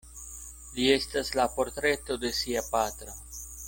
[0.77, 3.19] Li estas la portreto de sia patro.